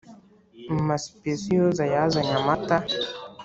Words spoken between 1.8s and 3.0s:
yazanye amata,…